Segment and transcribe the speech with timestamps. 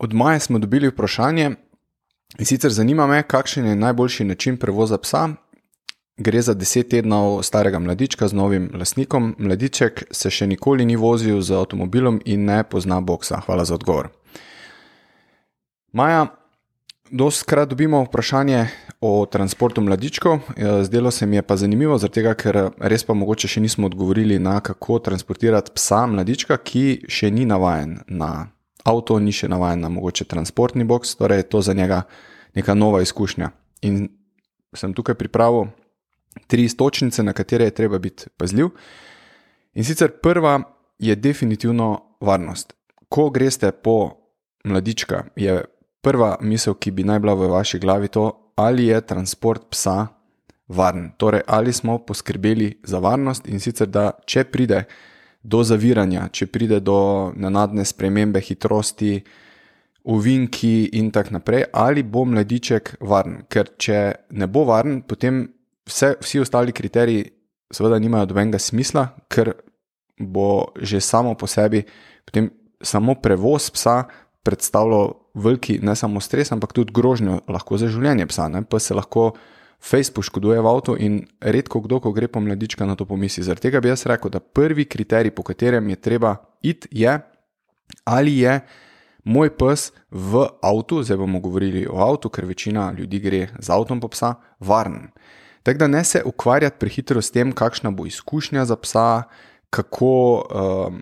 [0.00, 1.50] Od maja smo dobili vprašanje
[2.38, 5.28] in sicer zanima me, kakšen je najboljši način prevoza psa.
[6.16, 9.34] Gre za deset tednov starega mladička z novim lastnikom.
[9.38, 13.42] Mladiček se še nikoli ni vozil z avtomobilom in ne pozna boksa.
[13.44, 14.08] Hvala za odgovor.
[15.92, 16.26] Maja,
[17.10, 18.66] doskrat dobimo vprašanje
[19.00, 20.38] o transportu mladičkov.
[20.82, 24.60] Zdelo se mi je pa zanimivo, tega, ker res pa mogoče še nismo odgovorili na
[24.60, 28.48] kako transportirati psa mladička, ki še ni navaden na
[28.84, 32.02] avto, ni še navaden na mogoče transportni box, torej je to za njega
[32.54, 33.50] neka nova izkušnja.
[33.82, 34.08] In
[34.74, 35.70] sem tukaj pripravil
[36.46, 38.70] tri istočnice, na katere je treba biti pazljiv.
[39.74, 40.60] In sicer prva
[40.98, 42.72] je definitivno varnost.
[43.08, 44.16] Ko greste po
[44.64, 45.64] mladička, je
[46.00, 50.06] prva misel, ki bi naj bila v vaši glavi, to, ali je transport psa
[50.68, 51.10] varen.
[51.16, 54.84] Torej, ali smo poskrbeli za varnost in sicer, da če pride
[55.42, 59.20] do zaviranja, če pride do nenadne spremembe hitrosti,
[60.10, 63.42] uvinki in tako naprej, ali bo mladiček varen.
[63.48, 63.98] Ker če
[64.36, 65.44] ne bo varen, potem
[65.88, 67.26] vse, vsi ostali kriteriji,
[67.72, 69.54] seveda, nimajo dobenega smisla, ker
[70.20, 71.84] bo že samo po sebi,
[72.24, 72.50] potem
[72.82, 74.04] samo prevoz psa
[74.44, 78.48] predstavljal veliki, ne samo stres, ampak tudi grožnjo lahko za življenje psa.
[78.48, 78.64] Ne?
[78.64, 79.34] Pa se lahko
[79.80, 83.42] face poškoduje v avtu in redko kdo, ko gre po mladička, na to pomisli.
[83.42, 87.20] Zaradi tega bi jaz rekel, da prvi kriterij, po katerem je treba iti, je,
[88.04, 88.60] ali je
[89.24, 94.00] moj pes v avtu, zdaj bomo govorili o avtu, ker večina ljudi gre z avtom
[94.00, 95.08] po psa, varen.
[95.62, 99.22] Tako da ne se ukvarjati prehitro s tem, kakšna bo izkušnja za psa,
[99.70, 100.44] kako.
[100.50, 101.00] Um,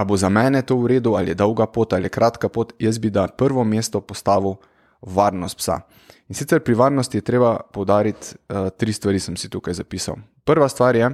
[0.00, 2.72] A bo za mene to v redu, ali je dolga pot ali je kratka pot,
[2.78, 4.54] jaz bi da prvo mesto postavil
[5.02, 5.80] varnost psa.
[6.28, 10.20] In sicer pri varnosti je treba poudariti uh, tri stvari, sem si tukaj zapisal.
[10.44, 11.10] Prva stvar je,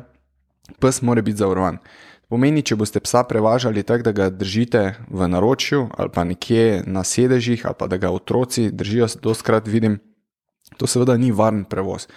[0.80, 1.78] pes mora biti zavarovan.
[2.28, 7.04] Pomeni, če boste psa prevažali tako, da ga držite v naročju ali pa nekje na
[7.06, 10.00] sedežih, ali pa da ga otroci držijo, doskrat vidim,
[10.76, 12.08] to seveda ni varen prevoz.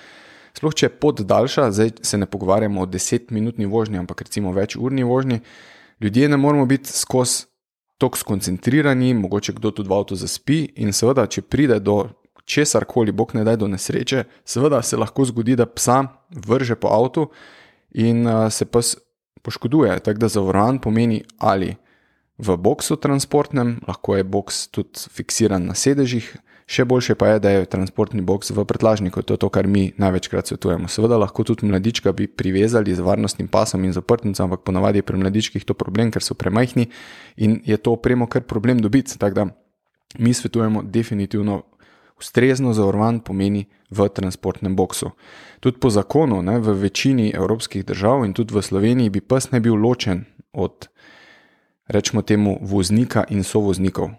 [0.58, 4.76] Sploh če je pot daljša, zdaj se ne pogovarjamo o desetminutni vožnji, ampak recimo več
[4.76, 5.44] urni vožnji,
[6.02, 7.46] ljudje ne moramo biti skozi
[8.00, 12.06] tako skoncentrirani, mogoče kdo tudi v avtu zaspi in seveda, če pride do
[12.50, 16.02] česar koli, bog ne da do nesreče, seveda se lahko zgodi, da psa
[16.48, 17.28] vrže po avtu
[17.94, 18.96] in uh, se pes
[19.44, 20.00] poškoduje.
[20.06, 21.76] Tako da zavarovan pomeni ali
[22.40, 26.32] v boksu transportnem, lahko je boks tudi fiksiran na sedežih,
[26.70, 29.90] še boljše pa je, da je transportni boks v pretlažniku, to je to, kar mi
[29.98, 30.86] največkrat svetujemo.
[30.86, 35.18] Seveda lahko tudi mladička bi privezali z varnostnim pasom in zaprtnico, ampak ponavadi je pri
[35.18, 36.86] mladičkih to problem, ker so premajhni
[37.42, 39.18] in je to opremo kar problem dobiti.
[39.18, 39.48] Tako da
[40.22, 41.64] mi svetujemo definitivno
[42.20, 45.12] ustrezno zavarovan pomeni v transportnem boksu.
[45.60, 49.60] Tudi po zakonu, ne, v večini evropskih držav in tudi v Sloveniji, bi pes ne
[49.60, 50.86] bil ločen od,
[51.88, 54.14] rečemo temu, voznika in sovoznikov.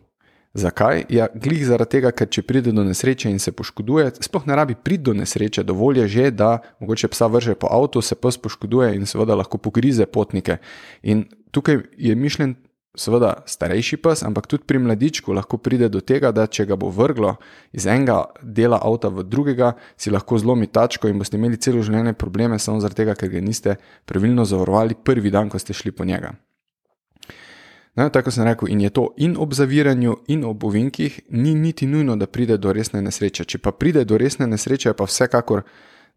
[0.55, 1.05] Zakaj?
[1.15, 4.75] Ja, glih zaradi tega, ker če pride do nesreče in se poškoduje, sploh ne rabi
[4.75, 8.97] priti do nesreče, dovolj je že, da mogoče psa vrže po avtu, se pes poškoduje
[8.97, 10.59] in seveda lahko pogrize potnike.
[11.07, 12.57] In tukaj je mišljen
[12.99, 16.91] seveda starejši pes, ampak tudi pri mladičku lahko pride do tega, da če ga bo
[16.91, 17.37] vrglo
[17.73, 22.19] iz enega dela avta v drugega, si lahko zlomi tačko in boste imeli celo življenje
[22.19, 26.05] probleme, samo zaradi tega, ker ga niste pravilno zavarovali prvi dan, ko ste šli po
[26.05, 26.35] njega.
[27.97, 31.87] Ne, tako sem rekel, in je to in ob zaviranju, in ob ovinkih, ni niti
[31.87, 33.45] nujno, da pride do resne nesreče.
[33.45, 35.65] Če pa pride do resne nesreče, pa vsekakor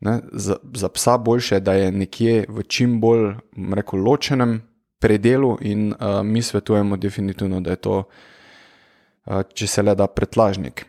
[0.06, 3.34] ne, za, za psa boljše, da je nekje v čim bolj
[3.74, 4.60] rekel, ločenem
[5.02, 10.86] predelu, in uh, mi svetujemo, definitivno, da je to, uh, če se le da, pretlažnik.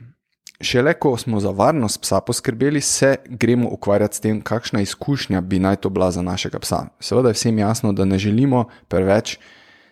[0.60, 5.58] Šele ko smo za varnost psa poskrbeli, se gremo ukvarjati s tem, kakšna izkušnja bi
[5.58, 6.84] naj to bila za našega psa.
[7.00, 9.38] Seveda je vsem jasno, da ne želimo preveč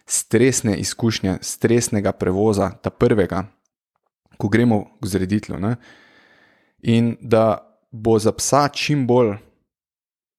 [0.07, 3.45] stresne izkušnje, stresnega prevoza, ta prvega,
[4.37, 5.59] ko gremo k zreditlu.
[5.59, 5.77] Ne?
[6.83, 9.37] In da bo za psa čim bolj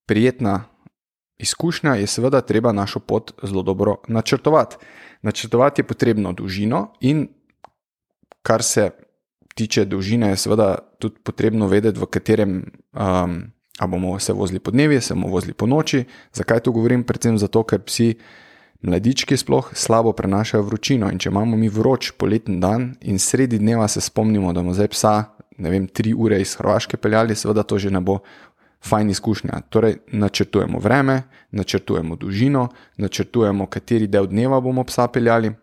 [0.06, 0.64] prijetna
[1.38, 4.76] izkušnja, je seveda treba našo pot zelo dobro načrtovati.
[5.22, 7.28] Načrtovati je potrebno dolžino, in
[8.42, 8.92] kar se
[9.56, 12.64] tiče dolžine, je seveda tudi potrebno vedeti, v katerem.
[12.94, 13.44] Um,
[13.82, 16.04] A bomo se vozili po dnevi, se bomo vozili po noči.
[16.34, 17.04] Zakaj to govorim?
[17.04, 18.14] Predvsem zato, ker psi,
[18.84, 21.10] mladički sploh, slabo prenašajo vročino.
[21.12, 24.92] In če imamo mi vroč poletni dan in sredi dneva se spomnimo, da bomo zdaj
[24.92, 25.14] psa,
[25.58, 28.20] ne vem, tri ure iz Hrvaške peljali, seveda to že ne bo
[28.84, 29.62] fajn izkušnja.
[29.70, 31.22] Torej, načrtujemo vreme,
[31.52, 35.54] načrtujemo dolžino, načrtujemo, kateri del dneva bomo psa peljali,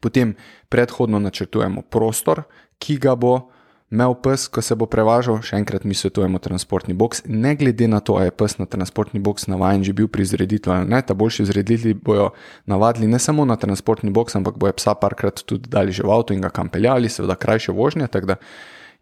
[0.00, 0.34] potem
[0.68, 2.44] predhodno načrtujemo prostor,
[2.78, 3.50] ki ga bo
[3.92, 8.00] imel pes, ko se bo prevažal, še enkrat mi svetujemo transportni box, ne glede na
[8.00, 11.14] to, ali je pes na transportni box navaden že bil pri zreditvi ali ne, ta
[11.14, 12.32] boljši zreditvi bojo
[12.66, 16.34] navadili ne samo na transportni box, ampak bojo psa parkrat tudi dali že v avto
[16.34, 18.36] in ga kam peljali, seveda krajše vožnje, tako da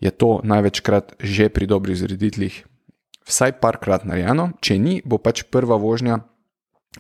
[0.03, 2.67] je to največkrat že pri dobrih zreditvih
[3.27, 6.23] vsaj parkrat narejeno, če ni, bo pač prva vožnja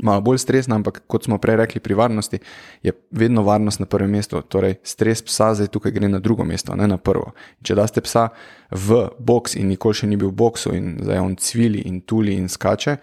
[0.00, 2.39] malo bolj stresna, ampak kot smo prej rekli, pri varnosti
[2.83, 4.41] je vedno varnost na prvem mestu.
[4.43, 7.35] Torej, stres psa zdaj tukaj gre na drugo mesto, ne na prvo.
[7.62, 8.31] Če daste psa
[8.71, 12.39] v box in nikoli še ni bil v boxu in zdaj on cvili in tuli
[12.41, 12.97] in skače,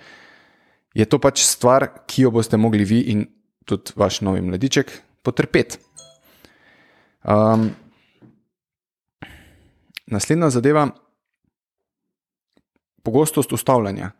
[0.97, 3.27] je to pač stvar, ki jo boste mogli vi in
[3.69, 4.91] tudi vaš novi mladiček
[5.21, 5.77] potrpeti.
[7.23, 7.69] Um,
[10.09, 10.87] naslednja zadeva.
[13.03, 14.11] Pogostost ustavljanja.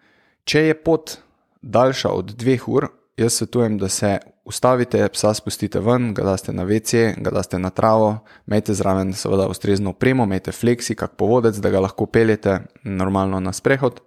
[0.45, 1.18] Če je pot
[1.61, 6.63] daljša od dveh ur, jaz svetujem, da se ustavite, psa spustite ven, ga daste na
[6.65, 11.69] WC, ga daste na travo, imejte zraven, seveda, ustrezno opremo, imejte fleksi, kak povodec, da
[11.69, 14.01] ga lahko peljete normalno na sprehod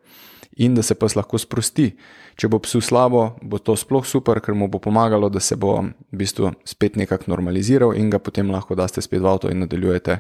[0.57, 1.93] in da se pes lahko sprosti.
[2.37, 5.79] Če bo psu slabo, bo to sploh super, ker mu bo pomagalo, da se bo
[5.83, 10.19] v bistvu spet nekako normaliziral in ga potem lahko daste spet v avto in nadaljujete.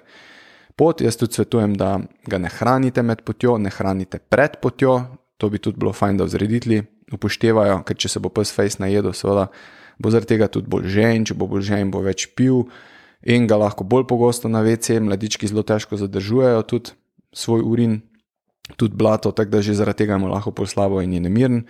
[0.77, 1.99] Pot, jaz tudi svetujem, da
[2.29, 4.99] ga ne hranite med potjo, ne hranite pred potjo,
[5.37, 6.81] to bi tudi bilo fajn, da vzreditli
[7.17, 9.49] upoštevajo, ker če se bo pes face najedel, seveda
[10.03, 12.65] bo zaradi tega tudi bolj žen, če bo bolj žen, bo več pil
[13.23, 16.97] in ga lahko bolj pogosto na WC, mladički zelo težko zadržujejo tudi
[17.33, 18.01] svoj urin,
[18.77, 21.63] tudi blato, tako da že zaradi tega mu lahko pol slabo in je nemiren.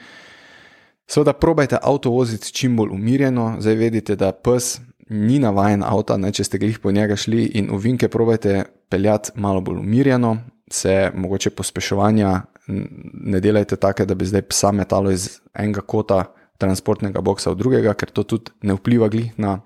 [1.06, 4.78] Seveda, probajte avto voziti čim bolj umirjeno, zdaj vedite, da pes
[5.12, 9.60] ni navaden avto, ne, če ste glih po njega šli in uvinke probajte peljati malo
[9.60, 10.36] bolj umirjeno,
[10.72, 16.24] se mogoče pospeševanja ne delajte tako, da bi zdaj psa metalo iz enega kota
[16.58, 19.60] transportnega boksa v drugega, ker to tudi ne vpliva na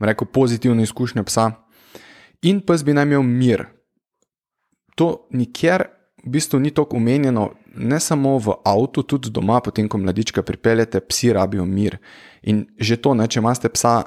[0.00, 1.50] rekel, pozitivne izkušnje psa.
[2.42, 3.66] In pes bi naj imel mir.
[4.96, 5.88] To nikjer
[6.24, 11.00] v bistvu ni tako umenjeno, ne samo v avtu, tudi doma, potem ko mladička pripeljete,
[11.00, 11.98] psi rabijo mir.
[12.42, 14.02] In že to, ne, če imate psa,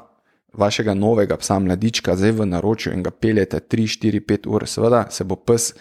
[0.57, 5.05] vašega novega psa, mladička, zdaj v naročju in ga peljete 3, 4, 5 ur, seveda
[5.13, 5.73] se bo pes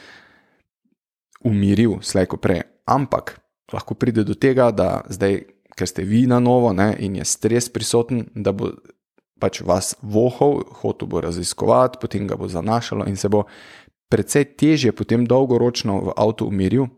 [1.46, 2.64] umiril, slejko prej.
[2.86, 3.38] Ampak
[3.72, 5.44] lahko pride do tega, da zdaj,
[5.76, 8.74] ker ste vi na novo ne, in je stres prisoten, da bo
[9.40, 13.44] pač vas vohal, hotel bo raziskovati, potem ga bo zanašalo in se bo
[14.08, 16.88] precej težje potem dolgoročno v avtu umiril.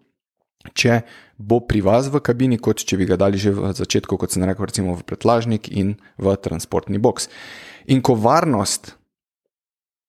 [0.75, 1.03] Če
[1.39, 4.43] bo pri vas v kabini, kot če bi ga dali že v začetku, kot sem
[4.43, 7.31] rekel, recimo v pretlažnik in v transportni box.
[7.87, 8.99] In ko varnost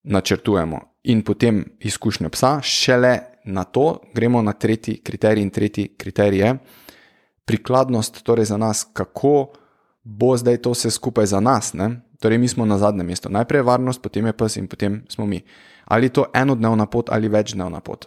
[0.10, 6.40] načrtujemo in potem izkušnjo psa, šele na to gremo na tretji kriterij in tretji kriterij
[6.40, 6.58] je
[7.50, 9.50] prikladnost, torej za nas, kako
[10.04, 11.74] bo zdaj to vse skupaj za nas.
[11.74, 12.02] Ne?
[12.22, 13.30] Torej, mi smo na zadnjem mestu.
[13.30, 15.42] Najprej je varnost, potem je pes in potem smo mi.
[15.86, 18.06] Ali je to enodnevna pot ali večdnevna pot.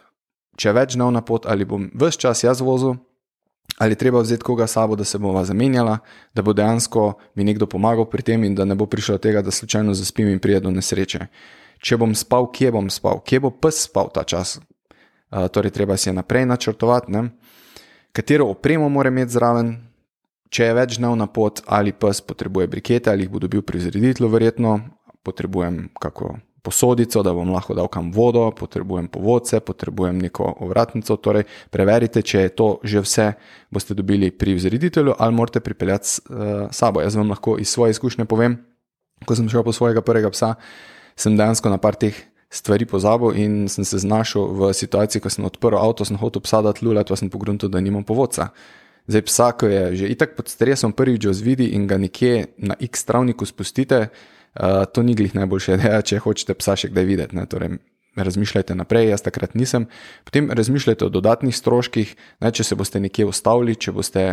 [0.56, 2.94] Če je večdnevna pot, ali bom vse čas jaz vozil,
[3.78, 5.98] ali treba vzeti koga sabo, da se bova zamenjala,
[6.34, 9.50] da bo dejansko mi nekdo pomagal pri tem in da ne bo prišlo tega, da
[9.50, 11.26] slučajno zaspim in prije do nesreče.
[11.82, 14.60] Če bom spal, kje bom spal, kje bo pes spal ta čas,
[15.52, 17.30] torej treba si je naprej načrtovati, ne?
[18.12, 19.74] katero opremo mora imeti zraven,
[20.52, 24.28] če je več dnevna pot, ali pes potrebuje brikete, ali jih bo dobil pri zreditlu,
[24.28, 24.78] verjetno
[25.24, 31.16] potrebujem kako posodico, da bom lahko dal kam vodo, potrebujem povodce, potrebujem neko ovratnico.
[31.16, 33.26] Torej, preverite, če je to že vse,
[33.70, 37.02] boste dobili pri zreditelju ali morate pripeljati s uh, sabo.
[37.02, 38.60] Jaz vam lahko iz svoje izkušnje povem,
[39.26, 40.54] ko sem šel po svojega prvega psa,
[41.16, 42.14] sem dejansko na par teh
[42.52, 46.60] stvari pozabil in sem se znašel v situaciji, ko sem odprl avto, sem hotel psa
[46.62, 48.52] dati lulet, pa sem pogrunil, da nimam povodca.
[49.08, 53.08] Zdaj psa, ko je že itak pod stresom, prvič ozvidi in ga nekje na x
[53.08, 57.36] travniku spustite, uh, to ni glih najboljše ideja, če hočete psa še kdaj videti.
[57.36, 57.48] Ne?
[57.48, 57.80] Torej,
[58.20, 59.88] razmišljajte naprej, jaz takrat nisem.
[60.28, 62.52] Potem razmišljajte o dodatnih stroških, ne?
[62.52, 64.26] če se boste nekje ustavili, če boste.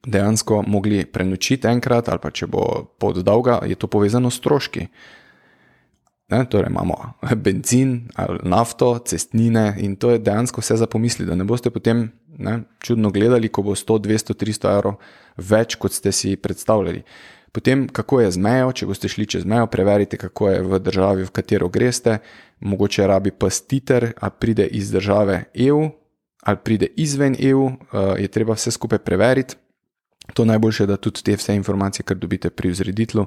[0.00, 2.62] Dejansko mogli prenočiti enkrat, ali pa če bo
[2.96, 4.86] pot dolga, je to povezano s stroški.
[6.30, 6.96] Ne, torej imamo
[7.36, 8.08] benzin,
[8.42, 13.10] nafto, cestnine in to je dejansko vse za pomisli, da ne boste potem ne, čudno
[13.10, 14.94] gledali, ko bo 100, 200, 300 evrov
[15.36, 17.02] več, kot ste si predstavljali.
[17.52, 21.26] Potem, kako je z mejo, če boste šli čez mejo, preverite, kako je v državi,
[21.26, 22.20] v katero greste,
[22.62, 25.88] mogoče rabi pastiter, ali pride iz države EU,
[26.46, 29.58] ali pride izven EU, eh, je treba vse skupaj preveriti.
[30.34, 33.26] To najboljše je, da tudi te vse informacije, kar dobite pri vzreditlu.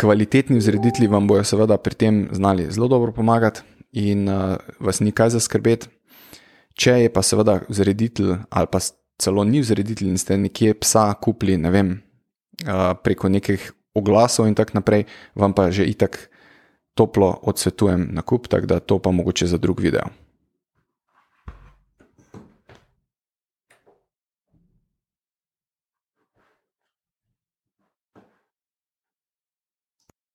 [0.00, 3.60] Kvalitetni vzreditli vam bojo seveda pri tem znali zelo dobro pomagati
[3.92, 5.88] in uh, vas ni kaj zaskrbeti.
[6.74, 8.80] Če je pa seveda vzreditelj ali pa
[9.20, 11.92] celo ni vzreditelj in ste nekje psa kupili, ne vem,
[12.64, 15.04] uh, preko nekih oglasov in tako naprej,
[15.36, 16.30] vam pa že itak
[16.96, 20.08] toplo odsvetujem nakup, tako da to pa mogoče za drug video.